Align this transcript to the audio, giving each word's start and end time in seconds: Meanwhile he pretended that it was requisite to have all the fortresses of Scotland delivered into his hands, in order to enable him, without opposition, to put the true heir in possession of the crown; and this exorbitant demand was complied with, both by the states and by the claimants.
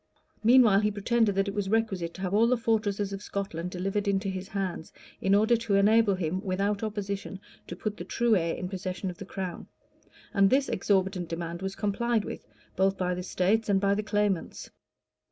Meanwhile 0.43 0.79
he 0.79 0.89
pretended 0.89 1.35
that 1.35 1.47
it 1.47 1.53
was 1.53 1.69
requisite 1.69 2.15
to 2.15 2.21
have 2.21 2.33
all 2.33 2.47
the 2.47 2.57
fortresses 2.57 3.13
of 3.13 3.21
Scotland 3.21 3.69
delivered 3.69 4.07
into 4.07 4.29
his 4.29 4.47
hands, 4.47 4.91
in 5.21 5.35
order 5.35 5.55
to 5.57 5.75
enable 5.75 6.15
him, 6.15 6.41
without 6.43 6.81
opposition, 6.81 7.39
to 7.67 7.75
put 7.75 7.97
the 7.97 8.03
true 8.03 8.35
heir 8.35 8.55
in 8.55 8.67
possession 8.67 9.11
of 9.11 9.19
the 9.19 9.25
crown; 9.25 9.67
and 10.33 10.49
this 10.49 10.69
exorbitant 10.69 11.29
demand 11.29 11.61
was 11.61 11.75
complied 11.75 12.25
with, 12.25 12.47
both 12.75 12.97
by 12.97 13.13
the 13.13 13.21
states 13.21 13.69
and 13.69 13.79
by 13.79 13.93
the 13.93 14.01
claimants. 14.01 14.71